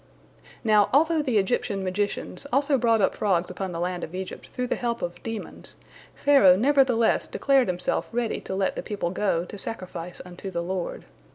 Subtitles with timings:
[0.63, 4.65] Now, although the Egyptian magicians also brought up frogs upon the land of Egypt through
[4.65, 5.75] the help of demons,
[6.15, 11.05] Pharaoh nevertheless declared himself ready to let the people go, to sacrifice unto the Lord.